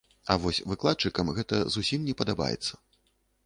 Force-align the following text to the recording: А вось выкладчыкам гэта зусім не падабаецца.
А 0.33 0.37
вось 0.45 0.61
выкладчыкам 0.71 1.31
гэта 1.41 1.61
зусім 1.77 2.09
не 2.11 2.19
падабаецца. 2.23 2.73